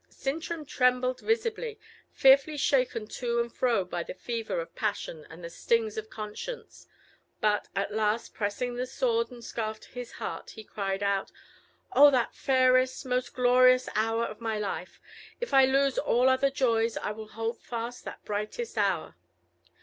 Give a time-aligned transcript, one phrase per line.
[0.09, 1.77] Sintram trembled visibly,
[2.11, 6.87] fearfully shaken to and fro by the fever of passion and the stings of conscience.
[7.39, 11.31] But at last, pressing the sword and scarf to his heart, he cried out,
[11.93, 12.09] "Oh!
[12.09, 14.99] that fairest, most glorious hour of my life!
[15.39, 19.13] If I lose all other joys, I will hold fast that brightest hour!"